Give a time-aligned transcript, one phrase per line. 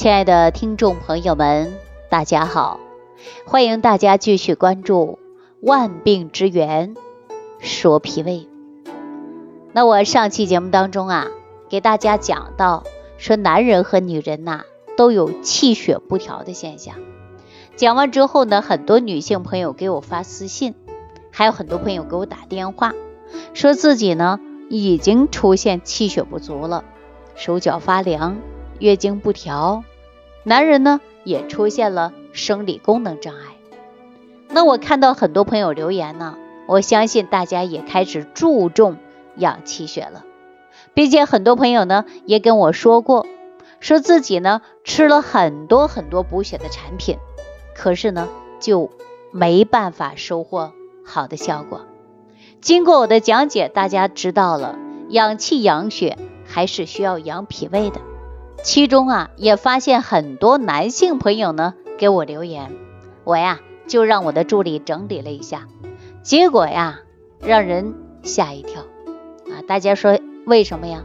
[0.00, 1.74] 亲爱的听众朋友们，
[2.08, 2.80] 大家好，
[3.44, 5.18] 欢迎大家继续关注
[5.66, 6.94] 《万病之源
[7.58, 8.48] 说脾胃》。
[9.74, 11.26] 那我上期节目当中啊，
[11.68, 12.84] 给大家讲到
[13.18, 14.62] 说，男人和女人呐
[14.96, 16.94] 都有气血不调的现象。
[17.76, 20.74] 讲完之后呢，很多女性朋友给我发私信，
[21.30, 22.94] 还有很多朋友给我打电话，
[23.52, 24.40] 说自己呢
[24.70, 26.84] 已经出现气血不足了，
[27.34, 28.38] 手脚发凉，
[28.78, 29.84] 月经不调。
[30.42, 33.56] 男人呢也出现了生理功能障碍，
[34.48, 38.96] 那我看到很多朋友留言呢，我相信大家也开始注重
[39.36, 40.24] 养气血了，
[40.94, 43.26] 并且很多朋友呢也跟我说过，
[43.80, 47.18] 说自己呢吃了很多很多补血的产品，
[47.74, 48.28] 可是呢
[48.60, 48.90] 就
[49.32, 50.72] 没办法收获
[51.04, 51.82] 好的效果。
[52.62, 54.78] 经过我的讲解，大家知道了
[55.10, 56.16] 养气养血
[56.46, 58.00] 还是需要养脾胃的。
[58.62, 62.72] 其中啊，也发现很多男性朋友呢给我留言，
[63.24, 65.66] 我呀就让我的助理整理了一下，
[66.22, 67.00] 结果呀
[67.40, 69.64] 让人吓一跳啊！
[69.66, 71.02] 大家说为什么呀？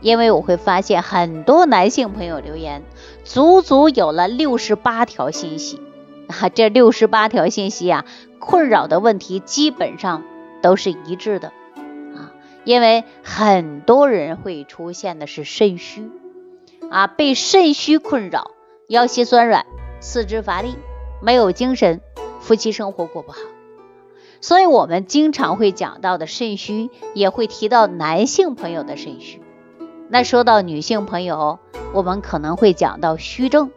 [0.00, 2.84] 因为我会发现很多男性朋友留言，
[3.24, 5.80] 足足有了六十八条信息
[6.28, 6.48] 啊！
[6.48, 8.04] 这六十八条信息啊，
[8.38, 10.22] 困扰的问题基本上
[10.62, 11.48] 都是一致的
[12.14, 12.32] 啊，
[12.64, 16.10] 因为很多人会出现的是肾虚。
[16.90, 18.52] 啊，被肾虚困扰，
[18.88, 19.66] 腰膝酸软，
[20.00, 20.76] 四肢乏力，
[21.20, 22.00] 没有精神，
[22.40, 23.38] 夫妻生活过不好。
[24.40, 29.42] 所以，我们经常会讲到的肾虚，也会提到男性朋友的肾虚。
[30.08, 31.58] 那说到女性朋友，
[31.92, 33.70] 我们可能会讲到虚症。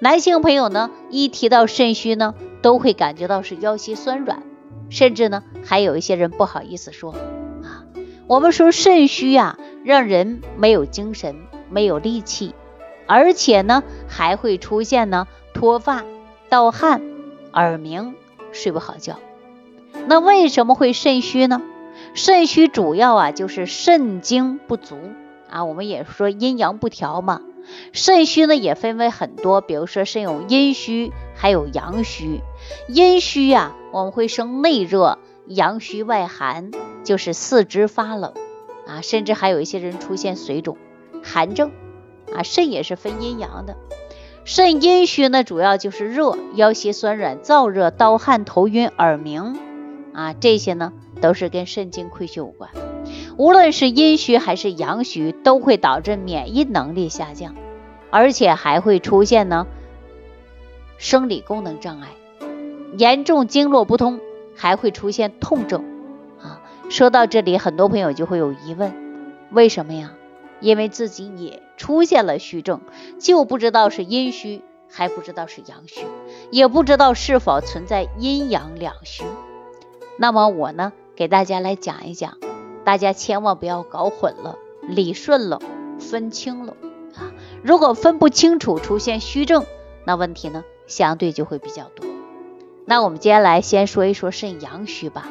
[0.00, 4.42] 男性朋友呢，一提到肾虚呢，都会感觉到是腰膝酸软，
[4.90, 7.84] 甚至呢，还有一些人不好意思说啊。
[8.26, 11.36] 我们说肾虚呀，让人没有精神。
[11.70, 12.54] 没有力气，
[13.06, 16.04] 而且呢还会出现呢脱发、
[16.48, 17.02] 盗汗、
[17.52, 18.14] 耳鸣、
[18.52, 19.18] 睡不好觉。
[20.06, 21.62] 那为什么会肾虚呢？
[22.14, 24.96] 肾虚主要啊就是肾精不足
[25.50, 27.42] 啊，我们也说阴阳不调嘛。
[27.92, 32.40] 肾虚呢也分为很多，比如说肾有阴虚，还有阳虚。
[32.88, 36.70] 阴虚呀我们会生内热，阳虚外寒，
[37.04, 38.32] 就是四肢发冷
[38.86, 40.78] 啊，甚至还有一些人出现水肿。
[41.22, 41.70] 寒症
[42.34, 43.76] 啊，肾也是分阴阳的。
[44.44, 49.58] 肾阴虚呢，主要就是热、腰膝酸软、燥热、盗汗、头晕、耳鸣
[50.14, 52.70] 啊，这些呢都是跟肾精亏虚有关。
[53.36, 57.54] 无论是阴虚还是阳虚，都会导致免疫能力下降，
[58.10, 59.66] 而且还会出现呢
[60.96, 62.08] 生理功能障碍，
[62.96, 64.18] 严重经络不通，
[64.56, 65.84] 还会出现痛症
[66.40, 66.62] 啊。
[66.88, 68.94] 说到这里，很多朋友就会有疑问：
[69.52, 70.12] 为什么呀？
[70.60, 72.80] 因为自己也出现了虚症，
[73.18, 76.04] 就不知道是阴虚，还不知道是阳虚，
[76.50, 79.24] 也不知道是否存在阴阳两虚。
[80.16, 82.38] 那么我呢，给大家来讲一讲，
[82.84, 85.60] 大家千万不要搞混了、理顺了、
[86.00, 86.74] 分清了
[87.14, 87.30] 啊！
[87.62, 89.64] 如果分不清楚，出现虚症，
[90.04, 92.06] 那问题呢，相对就会比较多。
[92.84, 95.28] 那我们接下来先说一说肾阳虚吧。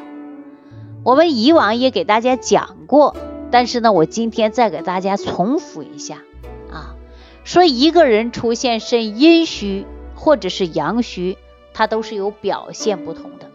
[1.04, 3.14] 我们以往也给大家讲过。
[3.50, 6.22] 但是呢，我今天再给大家重复一下
[6.70, 6.96] 啊，
[7.44, 11.38] 说一个人出现肾阴虚或者是阳虚，
[11.72, 13.50] 它都是有表现不同的。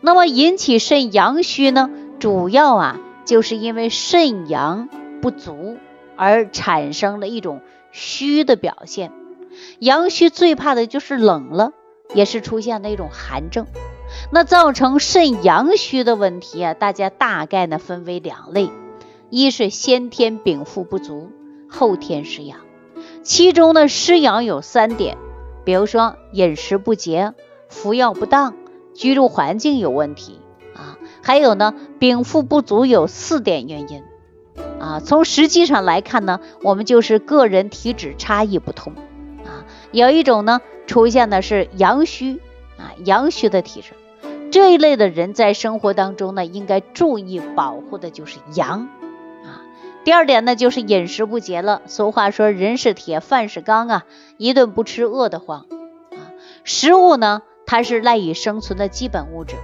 [0.00, 1.90] 那么引起肾阳虚呢，
[2.20, 4.88] 主要啊就是因为肾阳
[5.20, 5.76] 不足
[6.16, 9.12] 而产生了一种虚的表现。
[9.80, 11.72] 阳虚最怕的就是冷了，
[12.14, 13.66] 也是出现的一种寒症。
[14.30, 18.70] 那造成肾阳虚的问题啊，大家大概呢分为两类。
[19.30, 21.30] 一是先天禀赋不足，
[21.68, 22.60] 后天失养。
[23.22, 25.18] 其中呢，失养有三点，
[25.64, 27.34] 比如说饮食不节、
[27.68, 28.54] 服药不当、
[28.94, 30.40] 居住环境有问题
[30.74, 30.96] 啊。
[31.22, 34.02] 还有呢，禀赋不足有四点原因
[34.80, 35.00] 啊。
[35.00, 38.94] 从实际上来看呢，我们就是个人体质差异不同
[39.44, 39.66] 啊。
[39.92, 42.40] 有一种呢，出现的是阳虚
[42.78, 43.90] 啊，阳虚的体质，
[44.50, 48.88] 这一类的人在生活当中呢，应该注意保护的就是阳。
[50.08, 51.82] 第二点呢，就是饮食不节了。
[51.84, 54.06] 俗话说，人是铁，饭是钢啊，
[54.38, 55.66] 一顿不吃饿得慌
[56.12, 56.32] 啊。
[56.64, 59.56] 食物呢，它是赖以生存的基本物质。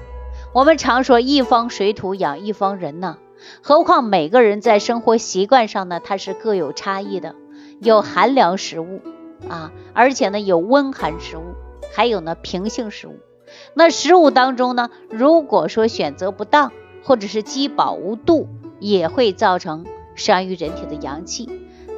[0.52, 3.16] 我们常说一方水土养一方人呢，
[3.62, 7.34] 何况每个人在生活习惯上呢，它是各有差异的。
[7.80, 9.00] 有寒凉食物
[9.48, 11.54] 啊，而且呢有温寒食物，
[11.94, 13.16] 还有呢平性食物。
[13.72, 16.70] 那食物当中呢，如果说选择不当，
[17.02, 18.46] 或者是饥饱无度，
[18.78, 19.86] 也会造成。
[20.14, 21.48] 伤于人体的阳气，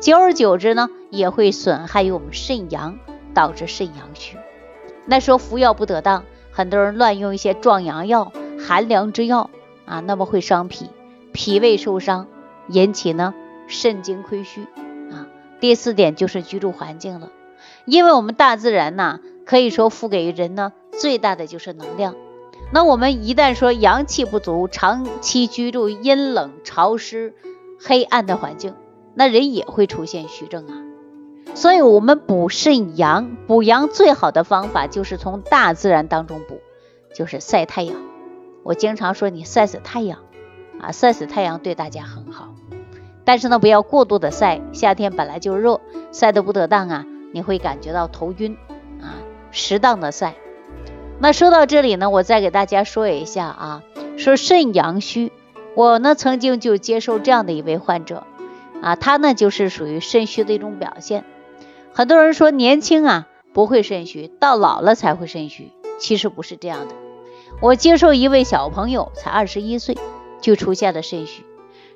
[0.01, 2.99] 久而久之呢，也会损害于我们肾阳，
[3.35, 4.37] 导致肾阳虚。
[5.05, 9.51] 那说服药不得当，很多人乱用一些壮阳药、寒凉之药
[9.85, 10.91] 啊，那么会伤脾，
[11.33, 12.27] 脾胃受伤，
[12.69, 13.35] 引起呢
[13.69, 14.63] 肾精亏虚
[15.13, 15.29] 啊。
[15.61, 17.31] 第四点就是居住环境了，
[17.85, 22.17] 因为我们大自然呐，可以说赋给人呢最大的就是能量。
[22.73, 27.35] 那我们一旦说阳气不足，长期居住阴冷潮湿、
[27.79, 28.75] 黑暗的环境，
[29.15, 30.83] 那人也会出现虚症啊。
[31.55, 36.61] 所以，我们补肾阳、补阳最好的方法就是从大自然当中补，
[37.15, 37.97] 就是晒太阳。
[38.63, 40.19] 我经常说，你晒死太阳
[40.81, 42.55] 啊，晒死太阳对大家很好。
[43.25, 45.81] 但是呢，不要过度的晒，夏天本来就热，
[46.13, 48.57] 晒得不得当啊，你会感觉到头晕
[49.01, 49.15] 啊。
[49.51, 50.35] 适当的晒。
[51.19, 53.83] 那说到这里呢，我再给大家说一下啊，
[54.19, 55.33] 说肾阳虚，
[55.77, 58.25] 我呢曾经就接受这样的一位患者
[58.81, 61.25] 啊，他呢就是属于肾虚的一种表现。
[61.93, 66.95] 很多人说年轻啊不会肾虚，到老了才会肾虚，其实不是这样的。
[67.61, 69.99] 我接受一位小朋友，才二十一岁
[70.41, 71.45] 就出现了肾虚。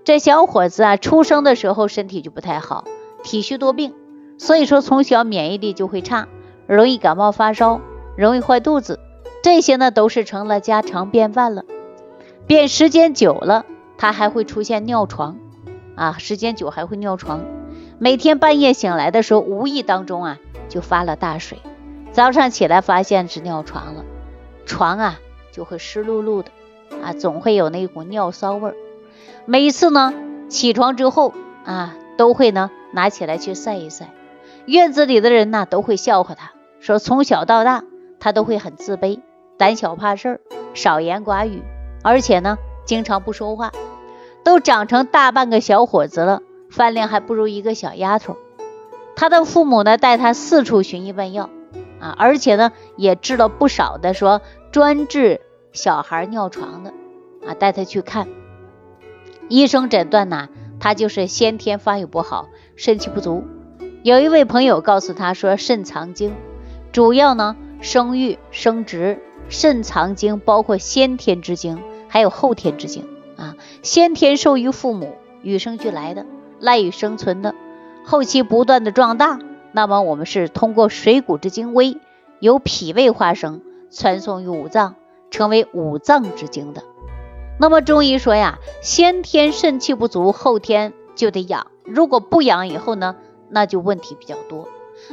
[0.04, 2.84] 这小伙子啊，出生的时候身体就不太好，
[3.22, 3.94] 体虚多病，
[4.36, 6.28] 所以说从小免疫力就会差，
[6.66, 7.80] 容易感冒发烧，
[8.14, 9.00] 容易坏肚子。
[9.42, 11.64] 这些呢都是成了家常便饭了，
[12.46, 13.64] 便时间久了，
[14.00, 15.36] 他还会出现尿床
[15.94, 17.44] 啊，时间久还会尿床。
[17.98, 20.38] 每天半夜醒来的时候，无意当中啊
[20.70, 21.58] 就发了大水，
[22.10, 24.06] 早上起来发现是尿床了，
[24.64, 25.20] 床啊
[25.52, 26.50] 就会湿漉漉的
[27.02, 28.74] 啊，总会有那股尿骚味儿。
[29.44, 30.14] 每次呢
[30.48, 31.34] 起床之后
[31.66, 34.14] 啊，都会呢拿起来去晒一晒，
[34.64, 37.84] 院子里的人呢都会笑话他，说从小到大
[38.18, 39.20] 他都会很自卑。
[39.58, 40.40] 胆小怕事儿，
[40.72, 41.62] 少言寡语，
[42.02, 42.56] 而且呢，
[42.86, 43.72] 经常不说话，
[44.44, 48.36] 都长成大半个小伙子了，饭量还不如一个小丫头。
[49.16, 51.50] 他的父母呢，带他四处寻医问药
[52.00, 54.40] 啊，而且呢，也治了不少的，说
[54.72, 55.40] 专治
[55.72, 56.92] 小孩尿床的
[57.46, 58.28] 啊，带他去看。
[59.48, 60.48] 医生诊断呢，
[60.78, 63.44] 他就是先天发育不好，肾气不足。
[64.02, 66.34] 有一位朋友告诉他说，肾藏精，
[66.92, 69.22] 主要呢，生育生殖。
[69.48, 73.04] 肾藏精，包括先天之精，还有后天之精。
[73.82, 76.26] 先天受于父母，与生俱来的，
[76.58, 77.54] 赖以生存的。
[78.04, 79.38] 后期不断的壮大，
[79.72, 81.96] 那么我们是通过水谷之精微，
[82.40, 84.96] 由脾胃化生，传送于五脏，
[85.30, 86.82] 成为五脏之精的。
[87.58, 91.66] 那么中医说呀，先天肾气不足，后天就得养。
[91.84, 93.16] 如果不养以后呢，
[93.48, 94.68] 那就问题比较多。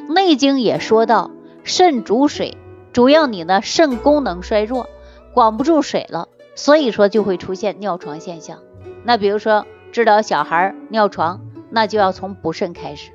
[0.10, 1.32] 内经也说到，
[1.64, 2.58] 肾主水。
[2.94, 4.88] 主要你呢肾功能衰弱，
[5.34, 8.60] 管不住水了，所以说就会出现尿床现象。
[9.04, 11.40] 那比如说治疗小孩尿床，
[11.70, 13.12] 那就要从补肾开始。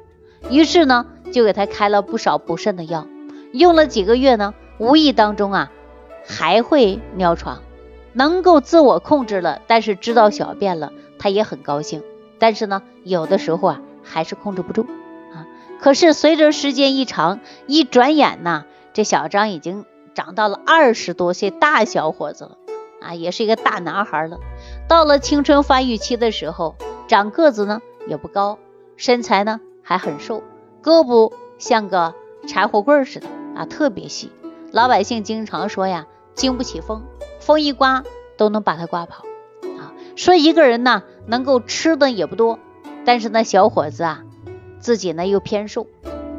[0.49, 3.07] 于是呢就给他开了不少补肾的药，
[3.53, 5.71] 用了几个月呢，无意当中啊
[6.25, 7.63] 还会尿床，
[8.13, 12.03] 能够自我控制了，但是知道小便了，他也很高兴。
[12.39, 14.87] 但是呢有的时候啊还是控制不住
[15.35, 15.47] 啊。
[15.81, 18.65] 可是随着时间一长，一转眼呢。
[18.95, 22.59] 这小张已经长到了二十多岁大小伙子了
[23.03, 24.39] 啊，也是一个大男孩了。
[24.89, 26.77] 到了青春发育期的时候，
[27.09, 28.59] 长个子呢也不高，
[28.97, 30.43] 身材呢还很瘦，
[30.83, 32.15] 胳膊像个
[32.47, 34.31] 柴火棍似的啊，特别细。
[34.71, 37.03] 老百姓经常说呀，经不起风，
[37.41, 38.05] 风一刮
[38.39, 39.25] 都能把他刮跑
[39.79, 39.93] 啊。
[40.17, 42.59] 说一个人呢，能够吃的也不多，
[43.05, 44.23] 但是那小伙子啊，
[44.79, 45.87] 自己呢又偏瘦。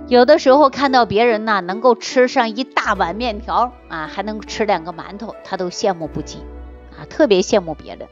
[0.07, 6.39] 有的时候看到别人呢能够吃上一大碗面条啊，还能吃两个馒头，他都羡慕不及
[6.97, 8.07] 啊，特别羡慕别人。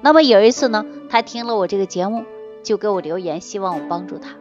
[0.00, 2.24] 那么有一次呢，他听了我这个节目，
[2.62, 4.36] 就给我留言，希望我帮助他。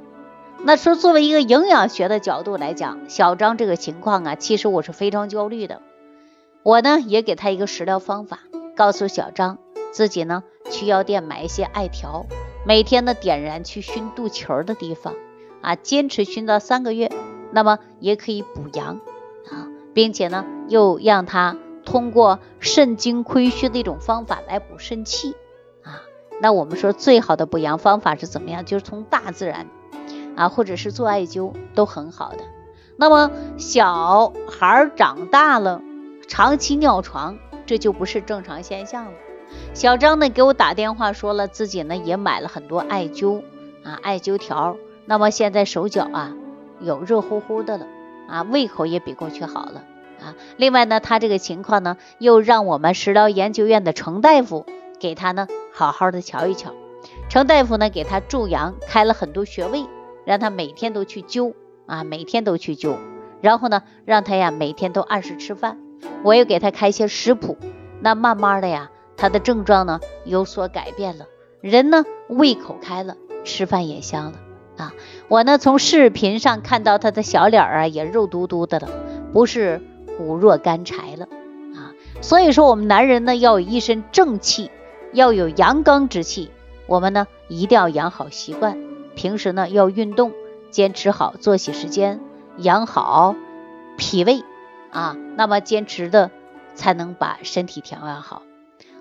[0.63, 5.81] 那说作为一个营养学的角度来讲，小张这个情况啊，其实我是非常焦虑的。
[6.63, 8.39] 我呢也给他一个食疗方法，
[8.75, 9.59] 告诉小张
[9.91, 12.25] 自己呢去药店买一些艾条，
[12.65, 15.13] 每天呢点燃去熏肚脐儿的地方。
[15.61, 17.11] 啊，坚持熏到三个月，
[17.51, 19.01] 那么也可以补阳
[19.49, 25.37] 啊，并且呢，又让他通过肾精亏虚的一种方法来补肾气
[25.83, 26.03] 啊。
[26.41, 28.65] 那我们说最好的补阳方法是怎么样？
[28.65, 29.67] 就是从大自然
[30.35, 32.39] 啊，或者是做艾灸都很好的。
[32.97, 35.81] 那么小孩长大了，
[36.27, 39.11] 长期尿床，这就不是正常现象了。
[39.73, 43.43] 小张呢给我打电话说了，自己呢也买了很多艾灸
[43.85, 44.75] 啊，艾灸条。
[45.05, 46.35] 那么现在手脚啊
[46.81, 47.87] 有热乎乎的了
[48.27, 49.85] 啊，胃口也比过去好了
[50.21, 50.35] 啊。
[50.57, 54.65] 另外呢，他这个情况呢，又让我们食疗研究院的程大夫
[54.99, 56.73] 给他呢好好的瞧一瞧。
[57.29, 59.85] 程大夫呢给他助阳，开了很多穴位
[60.25, 61.53] 让他每天都去灸
[61.85, 62.97] 啊，每天都去灸。
[63.41, 65.77] 然后呢，让他呀每天都按时吃饭。
[66.23, 67.57] 我又给他开一些食谱，
[68.01, 71.25] 那慢慢的呀，他的症状呢有所改变了，
[71.61, 74.39] 人呢胃口开了，吃饭也香了
[74.77, 74.93] 啊。
[75.27, 78.89] 我呢从视频上看到他的小脸啊也肉嘟嘟的了，
[79.33, 79.81] 不是
[80.17, 81.27] 骨弱干柴了
[81.75, 81.93] 啊。
[82.21, 84.71] 所以说我们男人呢要有一身正气，
[85.13, 86.51] 要有阳刚之气。
[86.87, 88.77] 我们呢一定要养好习惯，
[89.15, 90.31] 平时呢要运动，
[90.71, 92.21] 坚持好作息时间，
[92.57, 93.35] 养好
[93.97, 94.43] 脾胃。
[94.89, 96.31] 啊，那么坚持的
[96.73, 98.41] 才能把身体调养好。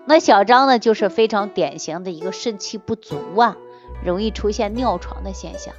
[0.04, 3.56] 那小张呢，就是非常典型的一个肾气不足啊，
[4.04, 5.75] 容易出现尿床的现象。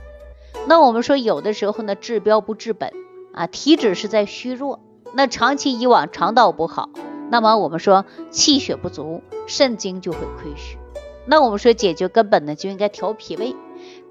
[0.66, 2.94] 那我们说有的时候呢，治标不治本
[3.34, 4.80] 啊，体质是在虚弱，
[5.18, 6.92] 那长期以往肠道不好，
[7.32, 10.78] 那么我们说气血不足，肾精就会亏虚。
[11.26, 13.56] 那我们说解决根本呢，就应该调脾胃，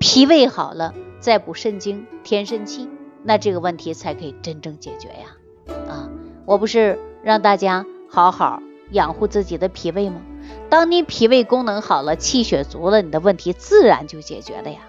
[0.01, 2.89] 脾胃好了，再补肾精，添肾气，
[3.23, 5.77] 那这个问题才可以真正解决呀。
[5.89, 6.11] 啊，
[6.45, 8.61] 我不是让大家好好
[8.91, 10.21] 养护自己的脾胃吗？
[10.69, 14.81] 当你脾胃功能好了，气血足了，你的问题自然就解决了呀。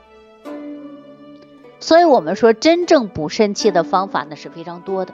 [1.79, 5.13] 所以，我们说真正补肾气的方法呢是非常多的。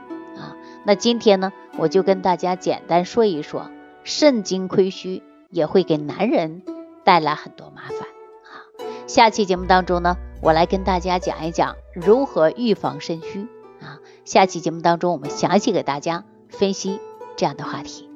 [0.86, 3.70] 那今天呢，我就跟大家简单说一说，
[4.04, 6.62] 肾精亏虚也会给男人
[7.06, 8.68] 带来很多麻烦啊。
[9.08, 13.48] 下期节目当中呢，我来跟大家讲一讲如何预防肾虚
[13.82, 14.00] 啊。
[14.26, 17.00] 下期节目当中，我们详细给大家分析
[17.38, 18.10] 这样的话题。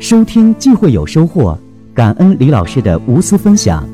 [0.00, 1.56] 收听既会有收获，
[1.94, 3.93] 感恩李老师的无私分享。